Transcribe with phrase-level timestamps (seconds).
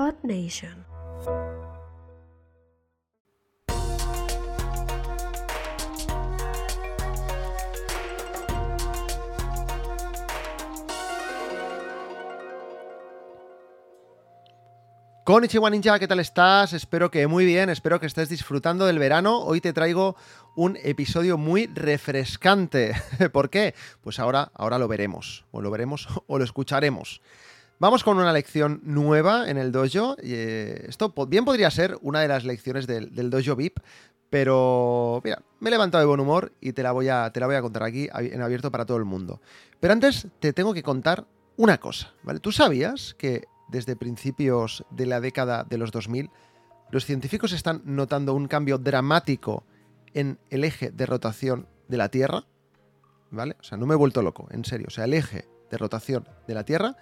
[0.00, 0.86] Odd Nation.
[15.24, 16.72] Konnichiwa Ninja, ¿qué tal estás?
[16.72, 19.40] Espero que muy bien, espero que estés disfrutando del verano.
[19.40, 20.16] Hoy te traigo
[20.56, 22.94] un episodio muy refrescante.
[23.32, 23.74] ¿Por qué?
[24.00, 27.20] Pues ahora, ahora lo veremos, o lo veremos o lo escucharemos.
[27.80, 30.14] Vamos con una lección nueva en el dojo.
[30.22, 33.78] Eh, esto bien podría ser una de las lecciones del, dojo VIP,
[34.28, 37.46] pero mira, me he levantado de buen humor y te la, voy a, te la
[37.46, 39.40] voy a contar aquí en abierto para todo el mundo.
[39.80, 42.38] Pero antes te tengo que contar una cosa, ¿vale?
[42.38, 46.28] ¿Tú sabías que desde principios de la década de los 2000,
[46.90, 49.64] los científicos están notando un cambio dramático
[50.12, 52.44] en el eje de rotación de la Tierra.
[53.30, 53.56] ¿Vale?
[53.58, 54.88] O sea, no me he vuelto loco, en serio.
[54.88, 56.96] O sea, el eje de rotación de la Tierra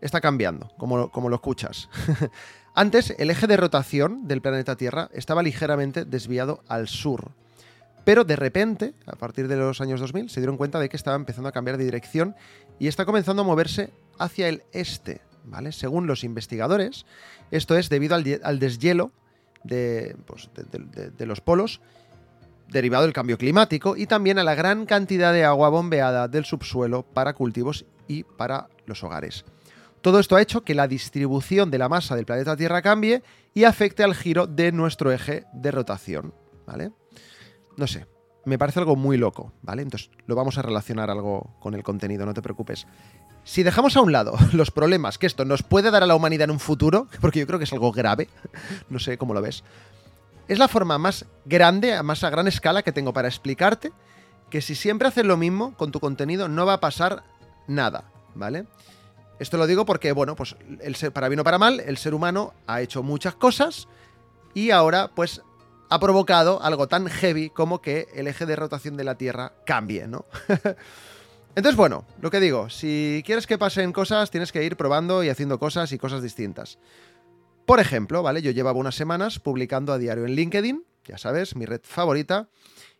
[0.00, 1.88] está cambiando, como, como lo escuchas.
[2.74, 7.32] Antes, el eje de rotación del planeta Tierra estaba ligeramente desviado al sur.
[8.04, 11.16] Pero de repente, a partir de los años 2000, se dieron cuenta de que estaba
[11.16, 12.36] empezando a cambiar de dirección
[12.78, 15.20] y está comenzando a moverse hacia el este.
[15.44, 15.72] ¿vale?
[15.72, 17.04] Según los investigadores,
[17.50, 19.10] esto es debido al, deshielo
[20.26, 21.80] pues, de, de, los polos
[22.68, 27.02] derivado del cambio climático y también a la gran cantidad de agua bombeada del subsuelo
[27.02, 29.44] para cultivos y para los hogares.
[30.00, 33.22] Todo esto ha hecho que la distribución de la masa del planeta Tierra cambie
[33.54, 36.34] y afecte al giro de nuestro eje de rotación,
[36.66, 36.92] ¿vale?
[37.76, 38.06] No sé,
[38.44, 39.82] me parece algo muy loco, ¿vale?
[39.82, 42.86] Entonces lo vamos a relacionar algo con el contenido, no te preocupes.
[43.44, 46.44] Si dejamos a un lado los problemas que esto nos puede dar a la humanidad
[46.44, 48.28] en un futuro, porque yo creo que es algo grave,
[48.88, 49.64] no sé cómo lo ves,
[50.48, 53.92] es la forma más grande, más a gran escala que tengo para explicarte
[54.48, 57.22] que si siempre haces lo mismo con tu contenido no va a pasar
[57.66, 58.64] nada, ¿vale?
[59.38, 62.14] Esto lo digo porque, bueno, pues el ser, para bien o para mal, el ser
[62.14, 63.88] humano ha hecho muchas cosas
[64.54, 65.42] y ahora, pues,
[65.90, 70.06] ha provocado algo tan heavy como que el eje de rotación de la Tierra cambie,
[70.06, 70.26] ¿no?
[71.54, 75.28] Entonces, bueno, lo que digo, si quieres que pasen cosas, tienes que ir probando y
[75.28, 76.78] haciendo cosas y cosas distintas.
[77.64, 78.42] Por ejemplo, ¿vale?
[78.42, 82.48] Yo llevaba unas semanas publicando a diario en LinkedIn, ya sabes, mi red favorita,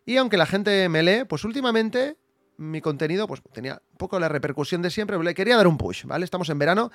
[0.05, 2.17] y aunque la gente me lee, pues últimamente
[2.59, 6.05] mi contenido pues tenía un poco la repercusión de siempre, le quería dar un push,
[6.05, 6.25] ¿vale?
[6.25, 6.91] Estamos en verano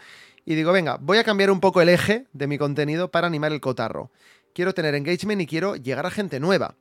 [0.46, 3.52] y digo, venga, voy a cambiar un poco el eje de mi contenido para animar
[3.52, 4.12] el cotarro.
[4.54, 6.76] Quiero tener engagement y quiero llegar a gente nueva.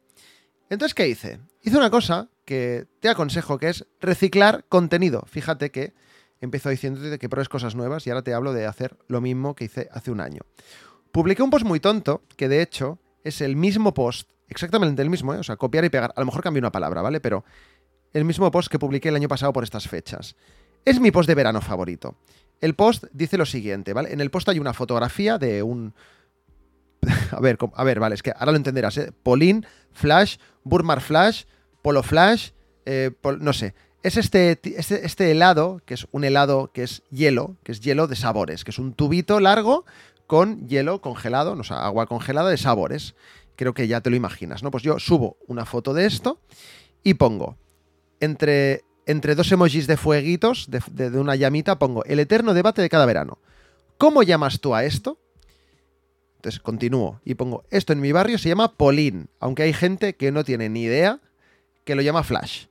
[0.68, 1.40] Entonces, ¿qué hice?
[1.62, 5.24] Hice una cosa que te aconsejo, que es reciclar contenido.
[5.26, 5.94] Fíjate que
[6.40, 9.64] empezó diciéndote que pruebes cosas nuevas y ahora te hablo de hacer lo mismo que
[9.64, 10.42] hice hace un año.
[11.12, 15.34] Publiqué un post muy tonto, que de hecho es el mismo post, exactamente el mismo,
[15.34, 15.38] ¿eh?
[15.38, 16.12] o sea, copiar y pegar.
[16.16, 17.20] A lo mejor cambié una palabra, ¿vale?
[17.20, 17.44] Pero
[18.12, 20.36] el mismo post que publiqué el año pasado por estas fechas.
[20.84, 22.16] Es mi post de verano favorito.
[22.60, 24.12] El post dice lo siguiente, ¿vale?
[24.12, 25.94] En el post hay una fotografía de un...
[27.30, 29.12] a ver, a ver, vale, es que ahora lo entenderás, ¿eh?
[29.92, 31.44] Flash, Burmar Flash,
[31.82, 32.50] Polo Flash,
[32.86, 33.74] eh, no sé.
[34.02, 38.08] Es este, este, este, helado, que es un helado que es hielo, que es hielo
[38.08, 39.84] de sabores, que es un tubito largo
[40.26, 43.14] con hielo congelado, o sea, agua congelada de sabores.
[43.54, 44.70] Creo que ya te lo imaginas, ¿no?
[44.70, 46.40] Pues yo subo una foto de esto
[47.04, 47.56] y pongo
[48.22, 52.88] entre, entre dos emojis de fueguitos, de, de una llamita, pongo el eterno debate de
[52.88, 53.38] cada verano.
[53.98, 55.18] ¿Cómo llamas tú a esto?
[56.36, 60.32] Entonces continúo y pongo, esto en mi barrio se llama Polín, aunque hay gente que
[60.32, 61.20] no tiene ni idea
[61.84, 62.66] que lo llama Flash.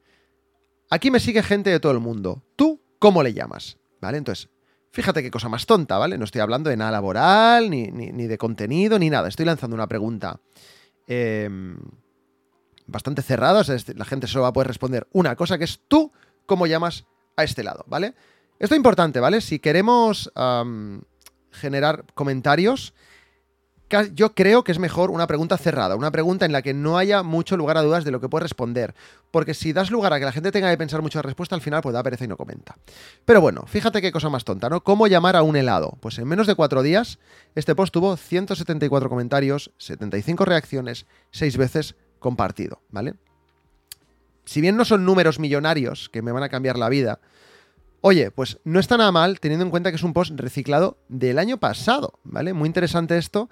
[0.89, 2.43] Aquí me sigue gente de todo el mundo.
[2.55, 3.77] ¿Tú cómo le llamas?
[4.01, 4.17] ¿Vale?
[4.17, 4.49] Entonces,
[4.91, 6.17] fíjate qué cosa más tonta, ¿vale?
[6.17, 9.29] No estoy hablando de nada laboral, ni, de contenido, ni nada.
[9.29, 10.41] Estoy lanzando una pregunta
[11.07, 11.77] em,
[12.91, 13.61] bastante cerrada.
[13.61, 16.11] O sea, la gente solo va a poder responder una cosa, que es tú
[16.45, 17.05] cómo llamas
[17.37, 18.13] a este lado, ¿vale?
[18.59, 19.41] Esto es importante, ¿vale?
[19.41, 20.31] Si queremos
[21.51, 22.93] generar comentarios
[24.13, 27.23] yo creo que es mejor una pregunta cerrada, una pregunta en la que no haya
[27.23, 28.95] mucho lugar a dudas de lo que puedes responder.
[29.31, 31.61] Porque si das lugar a que la gente tenga que pensar mucho la respuesta, al
[31.61, 32.77] final pues da pereza y no comenta.
[33.25, 34.81] Pero bueno, fíjate qué cosa más tonta, ¿no?
[34.81, 35.97] ¿Cómo llamar a un helado?
[35.99, 37.19] Pues en menos de cuatro días,
[37.55, 43.15] este post tuvo 174 comentarios, 75 reacciones, 6 veces compartido, ¿vale?
[44.45, 47.19] Si bien no son números millonarios que me van a cambiar la vida,
[48.03, 51.37] Oye, pues no está nada mal teniendo en cuenta que es un post reciclado del
[51.37, 52.51] año pasado, ¿vale?
[52.51, 53.47] Muy interesante esto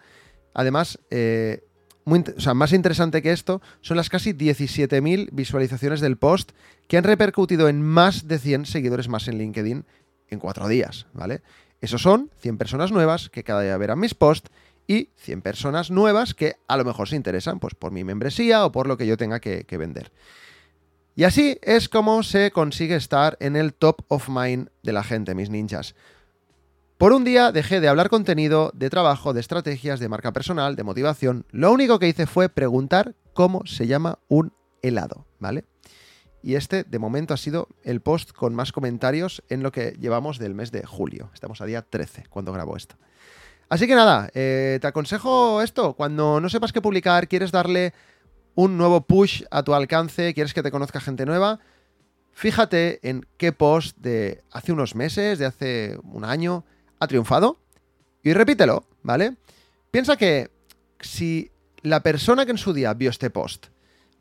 [0.53, 1.63] Además, eh,
[2.05, 6.51] más interesante que esto son las casi 17.000 visualizaciones del post
[6.87, 9.85] que han repercutido en más de 100 seguidores más en LinkedIn
[10.29, 11.41] en cuatro días, ¿vale?
[11.81, 14.51] Esos son 100 personas nuevas que cada día verán mis posts
[14.89, 18.71] y 100 personas nuevas que a lo mejor se interesan pues, por mi membresía o
[18.71, 20.11] por lo que yo tenga que, que vender.
[21.15, 25.35] Y así es como se consigue estar en el top of mind de la gente,
[25.35, 25.93] mis ninjas.
[26.97, 30.83] Por un día dejé de hablar contenido, de trabajo, de estrategias, de marca personal, de
[30.83, 31.45] motivación.
[31.51, 35.65] Lo único que hice fue preguntar cómo se llama un helado, ¿vale?
[36.41, 40.39] Y este, de momento, ha sido el post con más comentarios en lo que llevamos
[40.39, 41.29] del mes de julio.
[41.33, 42.95] Estamos a día 13 cuando grabo esto.
[43.69, 45.93] Así que nada, eh, te aconsejo esto.
[45.93, 47.93] Cuando no sepas qué publicar, quieres darle
[48.55, 51.59] un nuevo push a tu alcance, quieres que te conozca gente nueva,
[52.33, 56.65] fíjate en qué post de hace unos meses, de hace un año,
[56.99, 57.59] ha triunfado
[58.23, 59.37] y repítelo, ¿vale?
[59.91, 60.49] Piensa que
[60.99, 61.51] si
[61.81, 63.67] la persona que en su día vio este post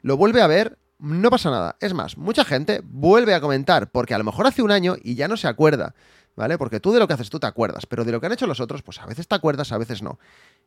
[0.03, 1.77] lo vuelve a ver, no pasa nada.
[1.81, 5.15] Es más, mucha gente vuelve a comentar porque a lo mejor hace un año y
[5.15, 5.95] ya no se acuerda,
[6.37, 6.59] ¿vale?
[6.59, 8.47] Porque tú de lo que haces tú te acuerdas, pero de lo que han hecho
[8.47, 10.19] los otros, pues a veces te acuerdas, a veces no.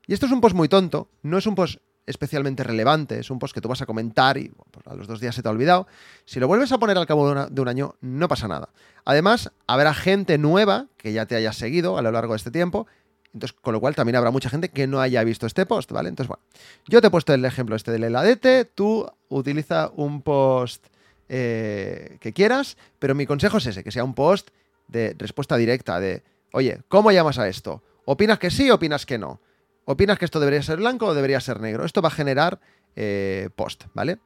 [0.08, 3.40] Y esto es un post muy tonto, no es un post especialmente relevante, es un
[3.40, 5.52] post que tú vas a comentar y pues a los dos días se te ha
[5.52, 5.88] olvidado.
[6.26, 8.70] Si lo vuelves a poner al cabo de, un año, no pasa nada.
[9.06, 12.88] Además, habrá gente nueva que ya te haya seguido a lo largo de este tiempo,
[13.34, 16.10] entonces, con lo cual también habrá mucha gente que no haya visto este post, ¿vale?
[16.10, 16.44] Entonces, bueno,
[16.88, 20.88] yo te he puesto el ejemplo este del heladete, tú utiliza un post
[21.30, 24.50] eh, que quieras, pero mi consejo es ese, que sea un post
[24.88, 27.82] de respuesta directa, de, oye, ¿cómo llamas a esto?
[28.06, 29.40] ¿Opinas que sí o opinas que no?
[29.86, 31.86] ¿Opinas que esto debería ser blanco o debería ser negro?
[31.86, 32.60] Esto va a generar
[32.96, 34.20] eh, post, ¿vale?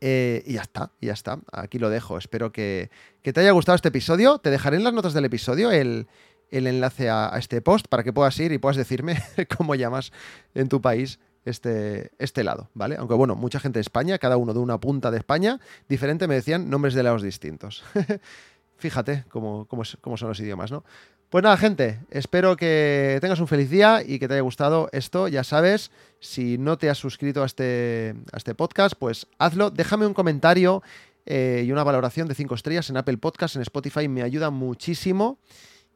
[0.00, 1.38] Eh, y ya está, ya está.
[1.52, 2.18] Aquí lo dejo.
[2.18, 2.90] Espero que,
[3.22, 4.38] te haya gustado este episodio.
[4.38, 6.06] Te dejaré en las notas del episodio el,
[6.50, 9.22] enlace a, este post para que puedas ir y puedas decirme
[9.56, 10.12] cómo llamas
[10.54, 12.96] en tu país este, este lado, ¿vale?
[12.98, 16.34] Aunque bueno, mucha gente de España, cada uno de una punta de España, diferente, me
[16.34, 17.84] decían nombres de lados distintos.
[18.78, 20.84] Fíjate cómo, cómo, cómo son los idiomas, ¿no?
[21.28, 25.26] Pues nada, gente, espero que tengas un feliz día y que te haya gustado esto.
[25.26, 25.90] Ya sabes,
[26.20, 29.70] si no te has suscrito a este, a este podcast, pues hazlo.
[29.70, 30.84] Déjame un comentario
[31.26, 35.38] eh, y una valoración de 5 estrellas en Apple Podcast, en Spotify, me ayuda muchísimo.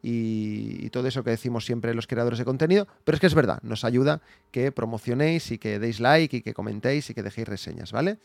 [0.03, 3.61] Y, todo eso que decimos siempre los creadores de contenido, pero es que es verdad,
[3.63, 7.93] nos ayuda que promocionéis y que deis like y que comentéis y que dejéis reseñas,
[7.93, 8.19] ¿vale?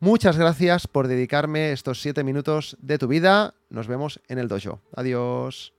[0.00, 3.54] Muchas gracias por dedicarme estos 7 minutos de tu vida.
[3.68, 4.80] Nos vemos en el dojo.
[4.94, 5.77] Adiós.